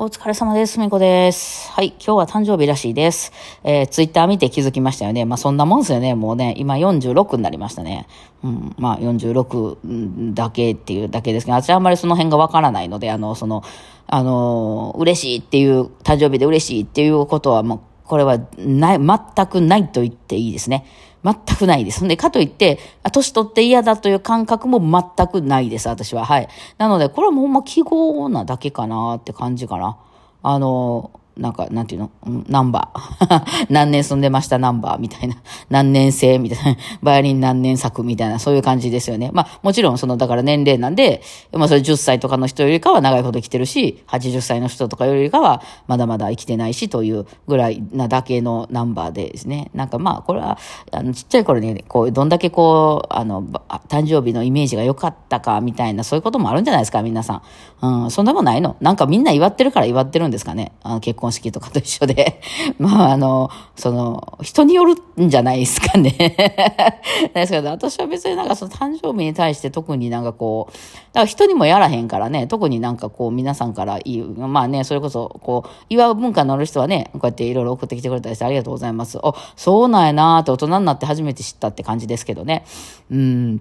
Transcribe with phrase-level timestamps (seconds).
[0.00, 0.78] お疲れ様です。
[0.78, 1.72] みこです。
[1.72, 1.88] はい。
[1.88, 3.32] 今日は誕生日らしいです。
[3.64, 5.24] えー、ツイッター見て気づきましたよね。
[5.24, 6.14] まあ、そんなもんですよね。
[6.14, 8.06] もうね、今46になりましたね。
[8.44, 8.76] うん。
[8.78, 13.64] まあ、46だけっていうだけですけど、私はあんまりその辺がわからないので、あの、その、
[14.06, 20.86] あの、嬉しいっていう、誕生日で嬉しいっていうことは、もう、これはない、全くないと言っていいですね。
[21.24, 22.06] 全くないです。
[22.08, 26.24] で、かといって、あ年取って嫌だという感覚も全くないです、私は。
[26.24, 26.48] はい。
[26.78, 29.98] なので、これはもうほんま記号なだけかなって感じかな。
[30.42, 32.10] あの、なんか、なんていうの？
[32.48, 33.66] ナンバー。
[33.70, 34.58] 何年住んでました？
[34.58, 35.36] ナンバーみたいな。
[35.70, 36.38] 何年生？
[36.38, 36.76] みたいな。
[37.02, 38.02] バイオリン何年作？
[38.02, 39.30] みたいな、そういう感じですよね。
[39.32, 49.70] まあ、もちろん、その、だから年齢なんで、まあ、それ10歳とかの人よりかは長いほど生きてるし、80歳の人とかよりかは、まだまだ生きてないし、というぐらいなだけのナンバーでですね。
[49.74, 50.58] なんかまあ、これは、
[50.90, 53.42] あの、ちっちゃい頃に、こう、どんだけこう、あの、
[53.88, 57.42] 誕生日のイメージが良かったか、みたいな、そういうこともあるんじゃないですか、皆さん。
[57.80, 60.72] うん、そんなもんないのなんかみんな祝ってるから祝ってるんですかね。
[60.82, 62.40] あ結婚式とかと一緒で。
[62.78, 66.10] まあ、あの、その、人によるんじゃないですかね。
[67.34, 70.80] ですけど、私は別になんかその誕生日に対して特になんかこう、だ
[71.14, 79.18] から人にもやらへんからね、特になんかこう皆さんから言う、まあね、それこそこう、祝う文化のある人はね、こうやっていろいろ送ってきてくれたりしてありがとうございます。
[79.22, 82.64] あ、そうなんやなーって大人になって初めて知ったって感じですけどね。
[83.10, 83.60] うん。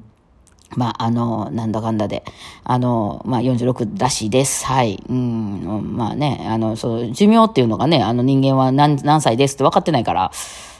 [0.75, 2.23] まあ、あの、なんだかんだで、
[2.63, 4.65] あの、まあ、46らしです。
[4.65, 5.01] はい。
[5.09, 10.31] うん、まあね、あの、そう、寿命っていうのがね、あの人間は何、何歳ですって分かってないから、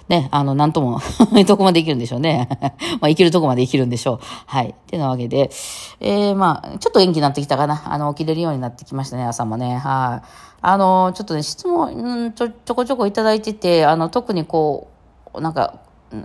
[0.09, 1.01] ね、あの、なんとも、
[1.45, 2.47] どこまで生きるんでしょうね。
[3.01, 4.19] まあ、生きるとこまで生きるんでしょう。
[4.45, 4.69] はい。
[4.69, 5.51] ってなわけで、
[5.99, 7.83] えー、まあ、ちょっと元気になってきたかな。
[7.85, 9.77] あの、起きれるようになってきましたね、朝もね。
[9.77, 10.27] はい。
[10.61, 14.87] あの、ちょっとね、質問、うん、ちょ、ちょこちょこいただいてて、あの、特にこ
[15.33, 15.75] う、なんか、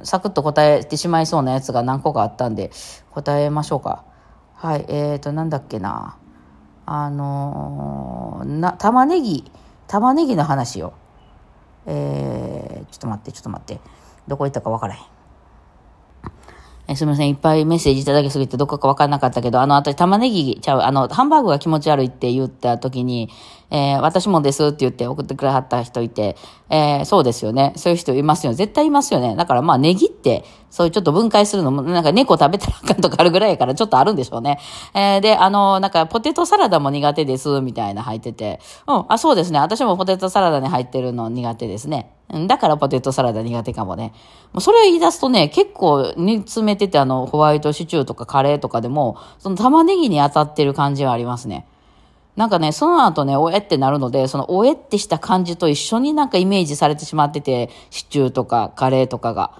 [0.04, 2.70] サクッと答えてしまいそうなやつが何個かあったんで、
[3.10, 4.04] 答えましょうか。
[4.54, 6.16] はい、えーと、なんだっけな。
[6.86, 9.50] あのー、な、玉ねぎ、
[9.88, 10.92] 玉ねぎの話を。
[11.86, 13.80] えー、ちょっと待って、ちょっと待って。
[14.28, 15.00] どこ行ったかわからへん。
[16.88, 17.28] えすみません。
[17.28, 23.30] いっぱいメッセージいただきすぎてどこかわからなかったけど、あの、私玉ねぎちゃう、あの、ハンバーグが気持ち悪いって言った時に、
[23.72, 26.36] えー、私もですって言って送ってくれはった人いて、
[26.68, 27.72] えー、そうですよね。
[27.76, 28.56] そういう人いますよね。
[28.56, 29.34] 絶対いますよね。
[29.34, 34.58] だからまあネギって、そういうちょっと分解するのも、なんか猫食べたらあかんとかあるぐらいやからちょっとあるんでしょうね。
[34.92, 38.60] えー、で、あの、なんかポテトサラダも苦手です、みたいな入ってて。
[38.86, 39.58] うん、あ、そうですね。
[39.58, 42.14] 私もポテトサラダに入ってるの苦手ですね。
[42.30, 44.12] うんだからポテトサラダ苦手かもね。
[44.52, 51.66] もうそれ言い出すとね、結構煮詰めてて、あの、ホワイトシチューとかカレーとかでも、その玉ねぎに当たってる感じはありますね。
[52.36, 59.52] なんかね、その後ね、おえってなるので、そのおえってした感じと一緒になんかイメージされてしまってて、シチューとかカレーとかが。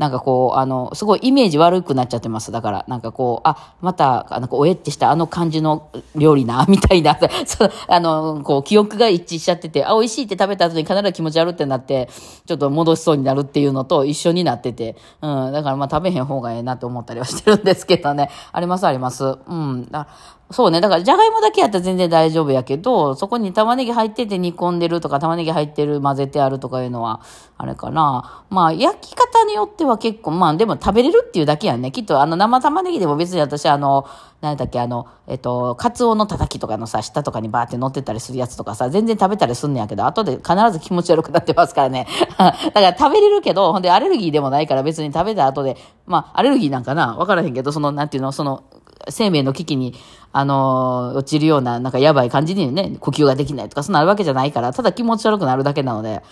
[0.00, 2.50] なんかこう、あの、すごいイメージ悪くなっちゃってます。
[2.50, 12.08] だから、なんかこう、あ、また、なんかおえってしたあの感じの料理な、みたいな、 そう、あの、こう、記憶が一致しちゃってて、あ、美味しいって食べた後に必ず気持ち悪ってなって、
[12.46, 18.30] ちょっと戻しそうになるっていうのと一緒になってて、うん、だからまあ食べへん方がええなと思ったりはしてるんですけどね。
[18.52, 19.36] ありますあります。
[19.46, 19.86] うん。
[19.90, 20.06] だ
[20.52, 20.80] そうね。
[20.80, 27.20] だから、じゃがいもだけやったら全然大丈夫やけど、そこに玉ねぎ入ってて煮込んでるとか、玉ねぎ入ってる、混ぜてあるとかいうのは、
[27.56, 28.42] あれかな。
[28.50, 31.92] まあ、焼き方によっては結構、まあ、でも食べれるっていうだけやんね。
[31.92, 34.06] きっと、あの、生玉ねぎでも別に私、あの、
[34.40, 42.08] 何だっけ、あの、えっと、カツオのたたきとかのさ、下とかにバーって乗ってたりするやつとかさ、全然食べたりすんねやけど、後で必ず気持ち悪くなってますからね。
[42.38, 47.16] だから食べれるけど、ほんでアレルギーでもないから別に食べた後で、まあ、アレルギーなんかな？
[47.16, 48.64] わからへんけど、その、なんていうの、その、
[49.08, 49.94] 生命の危機に、
[50.32, 56.22] あの落ちるような、なんかやばい感じにね、呼吸ができないとか、そんなあるわけじゃないから、ただ気持ち悪くなるだけなので、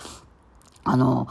[0.85, 1.27] あの、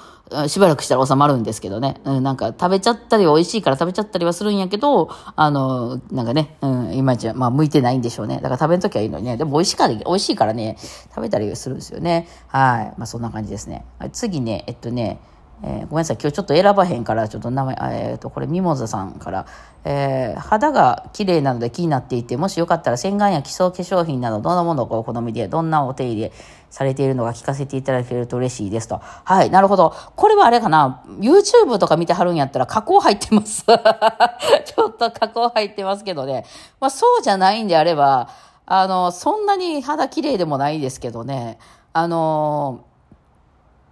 [0.47, 2.01] しばらくしたら収まるんですけどね。
[2.05, 8.37] うん、なんか食べちゃったり美味しいから食べちゃったりはするんやけど、あの、なんかね、うん、いまいち、まあ向いてないんでしょうね。
[8.37, 9.37] だから食べるときはいいのにね。
[9.37, 10.77] でも美味しいから、美味しいからね、
[11.09, 12.29] 食べたりするんですよね。
[12.49, 12.95] はい。
[12.99, 13.87] まあそんな感じですね。
[14.13, 15.19] 次ね、えっとね、
[15.63, 16.19] えーごめんなさい。
[16.21, 19.47] 今日ちょっと選ばへんから、ちょっと名前、えっ、と、これ、ミモザさんから、
[19.85, 26.33] えー肌が綺麗なので気になっていて、もしよかったら洗顔や基礎化粧品など、どんなものがお好みで、どんなお手入れ
[26.71, 29.01] されているのか聞かせていただけると嬉しいですと。
[29.03, 29.95] はい、なるほど。
[30.15, 33.65] これはあれかな、YouTube とか見てはるんやったら加工入ってます。
[33.67, 36.45] ちょっと加工入ってますけどね。
[36.81, 38.29] まあそうじゃないんであれば、
[38.67, 41.59] あの、そんなに肌綺麗でもないですけどね。
[41.93, 42.85] あの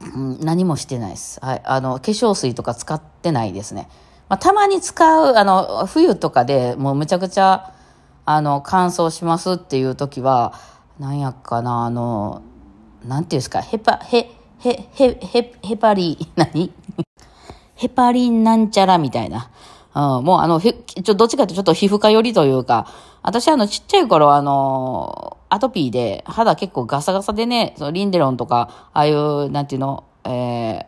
[0.00, 1.40] うん、何もしてないです。
[1.42, 1.62] はい。
[1.64, 3.88] あの、化粧水とか使ってないですね。
[4.28, 7.72] まあ、たまに使う、あの、冬とかでもうむちゃくちゃ、
[8.24, 10.52] あの、乾燥しますっていう時は、
[10.98, 12.42] なんやっかな、あの、
[13.04, 16.72] なんていうんですか、ヘパ、ヘ、ヘ、ヘ、ヘ、ヘパリ、 何？
[17.76, 19.50] ヘパリンなんちゃらみたいな。
[19.94, 22.86] うん、もうあの、ちょ、どっちかというとちょっと皮膚科寄りというか、
[23.22, 30.84] 私あの、ちっちゃい頃あの、アトピーで肌結構ガサガサでね、そのリンデロンとか、ああいう、なんていうの、えー、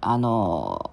[0.00, 0.90] あの、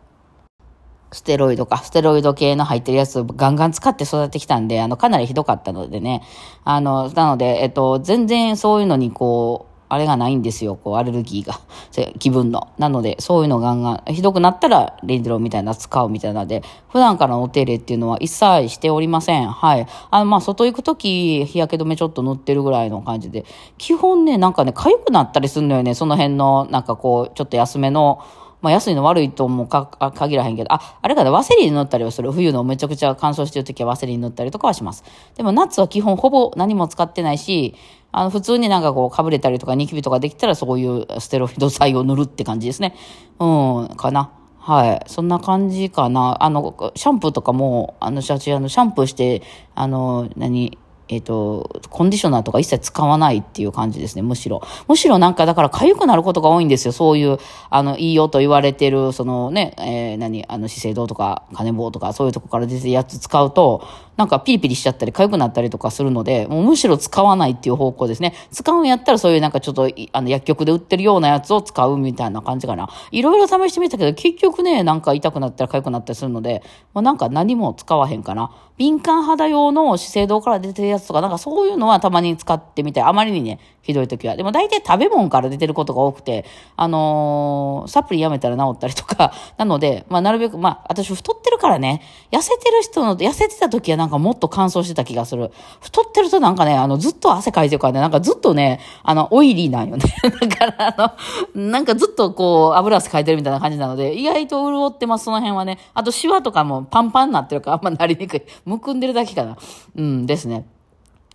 [1.12, 6.21] ステロイドか、ステロイド系の入ってるやつをガンガン使って育ってきたんで、あの、かなりひどかったのでね。
[6.63, 11.59] あの、なので、えっと、全然そういうのにこう、あれがないんですよ、こう、アレルギーが。
[12.19, 12.68] 気分の。
[12.77, 19.47] なので、そういうのガンガン、ひどくなったら、レンデローみたいな使うみたいなので、普段からのお手入れっていうのは一切しておりません。
[19.47, 19.88] はい。
[20.12, 23.45] あの、まあ、外行くとき、日焼け止めちょっと塗ってるぐらいの感じで、
[23.80, 28.19] 基本ね、なんかね、痒くなったりするのよね、その辺の、なんかこう、ちょっと安めの、
[28.61, 29.85] まあ安いの悪いともか
[30.15, 32.31] 限らへんけど、あ、あれかな、ワセリン塗ったりはする。
[32.31, 35.03] 冬のめちゃくちゃ乾燥してる時はワセリン塗ったりとかはします。
[35.35, 37.75] でも夏は基本ほぼ何も使ってないし、
[38.11, 42.95] あの、普通になんかこう、かぶれたりとかニキビとかできたらそういうステロイド剤を塗るって感じですね。
[43.39, 43.45] う
[43.83, 44.31] ん、かな。
[44.57, 45.03] はい。
[45.07, 46.44] そんな感じかな。
[46.44, 49.41] あの、シャンプーとかも、あの、シャチ、あの、シャンプーして、
[49.73, 50.77] あの、何、
[51.09, 54.61] えっ、ー、と、コンディショナーとか一切使わないっていう感じですね、むしろ。
[54.88, 56.91] むしろなんか、だから痒くなることが多いんですよ。
[56.91, 57.39] そういう、
[57.69, 63.83] あの、いいよと言われてる、そのね、えー、何、あの、資生堂とか、金棒とか、そういうとこから出てるやつ使うと、
[64.19, 68.33] なんかピリピリしちゃったり、痒くなったりとかするので、もうむしろ使わないっていう方向ですね。
[68.51, 72.89] 使うんやったらそういうなんかちょっと、あの、薬局で売ってるようなやつを使うみたいな感じかな。
[73.11, 76.63] いろいろ試してみたけど、結局ね、なんか痛くなったら痒くなったりするので、
[76.94, 78.51] もうなんか何も使わへんかな。
[78.75, 84.35] 敏感肌用の資生堂から出てるやつとか、なんかそういうのはたまに使ってみて、あまりにね、ひどい時は。
[84.35, 92.01] でも大体食べ物から出てることが多くて、あのー、サプリやめたら治ったりとか、 なので、まあなるべく、まあ私太ってるからね、
[92.31, 95.51] 痩せてる人の、痩せてた時はなんかもっと乾燥してた気がする。
[95.79, 100.03] 太ってるとなんかね、あの、ずっと汗かいてるからね、なんかずっとね、あの、オイリーなんよね。
[100.39, 101.17] だからあ
[101.55, 105.79] の、なんかずっとこう、油汗かいてるみたいな感じなので、意外と潤ってます、その辺はね。
[105.93, 108.43] あとシワとかもパンパンになってるからあんまなりにくい。
[108.65, 109.57] むくんでるだけかな。
[109.95, 110.65] うんですね。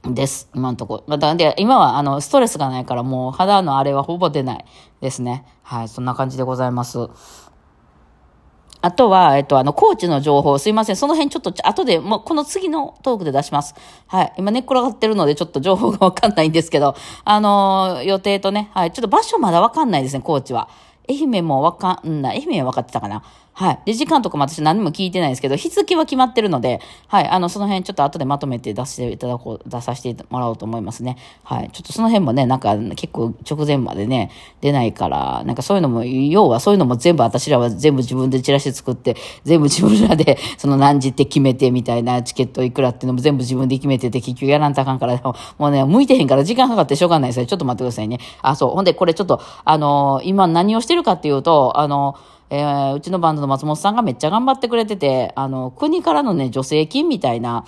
[0.06, 0.50] です。
[0.54, 1.16] 今のところ。
[1.16, 4.64] だで、今は、あの、ストレスがないから、もう肌のあれはほぼ出ない
[5.00, 5.46] ですね。
[5.62, 7.08] はい、そんな感じでございます。
[8.82, 10.96] あとは、えっと、あの、コーチの情報、すいません。
[10.96, 13.74] その辺ちょっと、後で、もう、この次のトークで出します。
[14.06, 14.32] はい。
[14.36, 18.92] 今寝っ転がってるので、ちょっと情報がわかんないんですけど、あのー、予定とね、はい。
[18.92, 20.68] ちょっと場所まだわかんないですね、コーチは。
[21.08, 22.44] 愛媛もわかんない。
[22.46, 23.22] 愛媛は分かってたかな。
[23.56, 23.82] はい。
[23.86, 27.28] で、時間とかも私何も聞いてないですけど、日付は決まってるので、はい。
[27.28, 31.16] あの、その辺ちょっと後でまとめて出していただこう、出させてもらおうと思いますね。
[31.44, 31.70] はい。
[31.72, 45.20] ちょっとその辺もね、なんか結構直前までね、出ないから、なんかそういうのも、要はそういうのも全部私らは全部自分でチラシ作って、全部自分らで その何時って決めてみたいなチケットいくらっていうのも全部自分で決めてて、結局やらんとあかんから、
[45.58, 47.46] もうね、向いてへんから時間かかってしょうがないですよ。
[47.46, 48.18] ちょっと待ってくださいね。
[48.42, 48.70] あ、そう。
[48.70, 57.64] ほんで、これちょっと、あのー、今何をしてるかっていうと、あのーえー、うちのバンドの松本さんがめっちゃ頑張ってくれてて、あの、国からのね、助成金みたいな、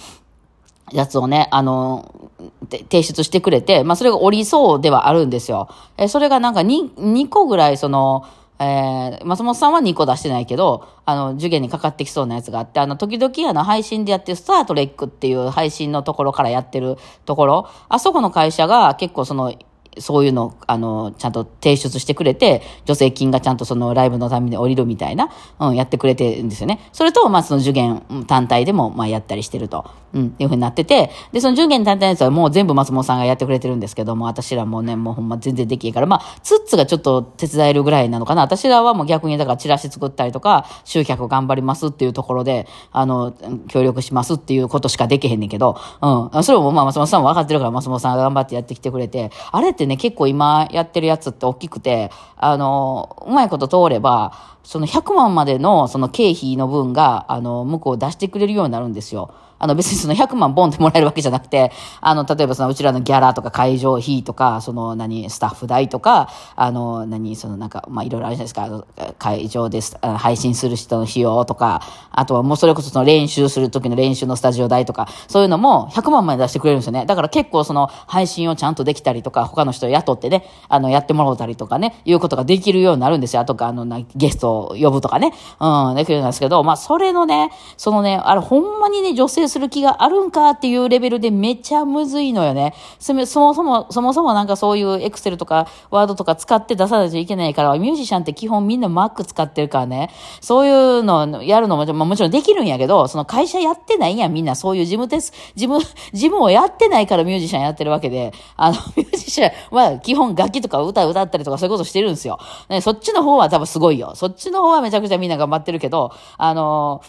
[0.93, 2.31] やつをね、あの、
[2.71, 5.69] 提出してくれて、まあ、それがおりそうではあるんですよ。
[5.97, 8.25] えそれがなんか 2, 2個ぐらい、その、
[8.59, 19.53] えー、松本さんは2個出してないけど、あの、受験にかかってきそうなやつがあって、あの、時々あの、配信でやってるスタートレックっていう配信のところからやってるところ、あそこの会社が結構その、
[19.99, 26.81] そういうの、あの、ちゃんと提出してくれて、助成金がちゃんとそのライブのために降りるみたいな、うん、やってくれてるんですよね。
[26.93, 38.43] それと、まあ、その受験単体でも、まあ、やったりしてると、うん、っていうふうになってて、で、その受験単体のやつはもう全部松本さんがやってくれてるんですけども、私らもね、もうほんま全然できへんから、まあ、ツッツがちょっと手伝えるぐらいなのかな。
[38.43, 43.33] 私らはもう逆に、だからチラシ作ったりとか、集客頑張りますっていうところで、あの、
[43.69, 59.33] 協力しますっていうことしかできへんねんけど、うん、それもまあ、松本さんも分かってるから、松本さんが頑張ってやってきてくれて、あれってね、結構今、やってるやつって大きくて、あの、うまいこと通れば、その100万までのその経費の分が、あの、向こう出してくれるようになるんですよ。
[59.59, 68.87] あの別にその100万ボンってもらえるわけじゃなくて、あの、例えばそのうちらのギャラとか会場費とか、その何、スタッフ代とか、あの、何、そのなんか、まあいろいろあるじゃないですか、あの
[69.19, 77.07] 会場です、配信する人の費用とか、あとはもうそれこそその練習する時の練習のスタジオ代とか、そういうのも100万まで出してくれるんですよね。
[77.07, 83.43] だから結構その配信をちゃんとできたりとか、他の人を雇ってね、あの、やってもらったりとかね、いうことができるようになるんですよ。
[83.43, 92.75] あとか、あの、ゲストを呼ぶとかね、うん、できるんですけど、まあそれのね、そのね、あれほんまにね、女性する気があるんかっていうレベルでめちゃむずいのよね。
[92.99, 100.11] そもそも、そもそもなんかそういうエクセルとかワードとか使って出さないといけないから、ミュージシャンって基本みんな Mac 使ってるからね、
[100.41, 112.39] そういうのやるのも、まあ、もちろんできるんやけど、その会社やってないやん、みんなそういう事務です、事務、事務をやってないからミュージシャンやってるわけで、あの、 ミュージシャンは基本楽器とか歌歌ったりとかそういうことしてるんですよ。
[112.69, 114.13] ね、そっちの方は多分すごいよ。
[114.15, 117.03] そっちの方はめちゃくちゃみんな頑張ってるけど、あの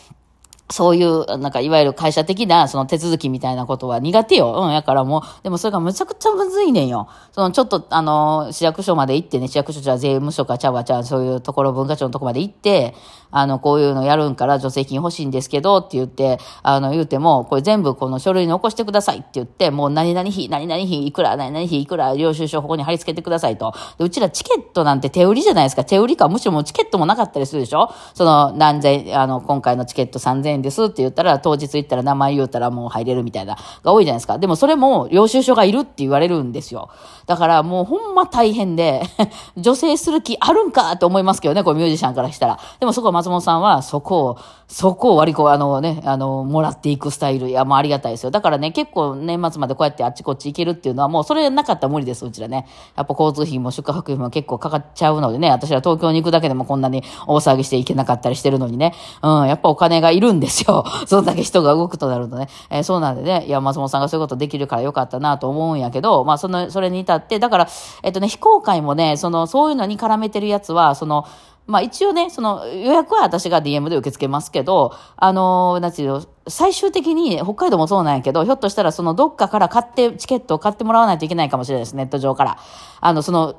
[0.70, 4.54] そういう、なんか、いわゆる会社的な、その手続きみたいなことは苦手よ。
[4.54, 7.08] うん、やからもう、でもそれがむちゃくちゃむずいねんよ。
[7.32, 12.96] その、ちょっと、あの、市役所まで行ってね、市役所じゃ税務署かちゃわちゃう、そういうところ、文化庁のとこまで行って、
[13.32, 23.74] あの、こういうのやるんから助成金欲しいんですけど、って言って、あの、言うても、これ全部この書類に起こしてくださいって言って、もう何々費、何々費いくら、何々費いくら、領収書ここに貼り付けてくださいと。
[23.98, 25.86] でうちらチケットなんて手売りじゃないですか。
[25.86, 34.38] 手売りか、むしろもうチケットもなかったりするでしょその、何千、あの、今回のチケット3000んですって言ったら、当日行ったら名前言うたらもう入れるみたいな、が多いじゃないですか。
[34.38, 36.90] でもそれも領収書がいるって言われるんですよ。
[37.26, 39.04] だからもうほんま大変で
[39.58, 42.60] 女性する気あるんかって思いますけどね、こうミュージシャンからしたら。
[42.80, 44.38] でもそこ松本さんはそこを、
[44.68, 47.48] そこを割りこ、あのね、あの、もらっていくスタイル。
[47.48, 48.32] いや、もうありがたいですよ。
[48.32, 52.68] だからね、結構年末までこうやってあっちこっち行けるっていうのはもうそれなかったら無理です、うちらね。
[52.98, 58.94] やっぱ交通費も宿泊費も結構かかっちゃうのでね、私は東京に行くだけでもこんなに大騒ぎして行けなかったりしてるのにね。
[59.24, 60.84] うん、やっぱお金がいるんですよ。
[61.08, 62.50] そんだけ人が動くとなるとね。
[62.70, 67.68] えー、そうなんでね、いや、松本さんがそういうことできるからよかったなと思うんやけど、まあ、その、それに至って、だから、
[68.04, 71.24] えっとね、非公開もね、その、そういうのに絡めてるやつは、その、
[71.68, 82.58] まあ一応ね、その予約は私が DM で受け付けますけど、あのなんていうの、最終的に北海道もそうなんやけど、ひょっとしたらそのどっかから買って、チケットを買ってもらわないといけないかもしれないです、ネット上から。
[83.02, 83.56] あの、その、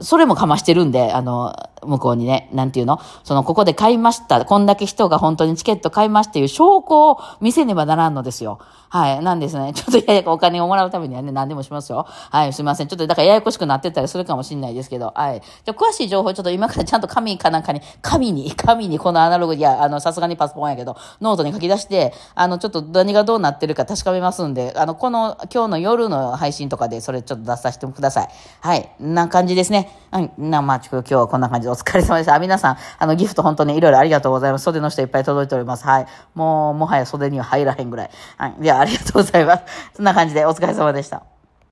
[0.00, 1.54] それもかましてるんで、あの、
[1.84, 3.00] 向こうにね、なんていうの？
[3.24, 4.44] その、ここで買いました。
[4.44, 8.60] こんだけ人が本当にチケット買いましたという証拠を見せねばならんのですよ。
[8.92, 9.22] はい。
[9.22, 9.72] なんですね。
[9.74, 12.06] ちょっとややお金をもらうためにはね、何でもしますよ。
[12.06, 12.52] はい。
[12.52, 12.88] すみません。
[12.88, 15.40] ちょっと、だからややこしくなってたりするかもしれないですけど、はい。
[15.40, 28.28] じゃ詳しい情報、ちょっと今からちゃんと紙かなんかに、紙に、 紙に、このアナログ、いや、あの、さすがにパソコンやけど、ノートに書き出して、あの、ちょっと何がどうなってるか確かめますんで、あの、この、今日の夜の配信とかで、それちょっと出させてください。
[28.60, 28.90] はい。
[29.00, 29.90] な感じですね。
[30.10, 30.30] はい。
[30.38, 32.38] な、まあ、今日はこんな感じでお疲れ様でした。
[32.38, 34.64] 皆さん、あの、ギフト本当にいろいろありがとうございます。
[34.64, 35.84] 袖の下いっぱい届いております。
[35.84, 36.06] はい。
[36.34, 38.10] もう、もはや袖には入らへんぐらい。
[38.36, 38.54] はい。
[38.60, 39.64] では、ありがとうございます。
[39.94, 41.31] そんな感じでお疲れ様でした。